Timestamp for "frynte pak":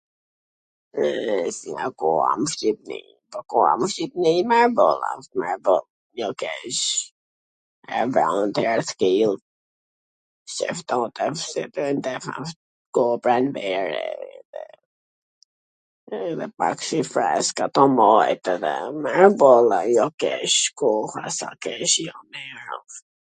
11.75-12.45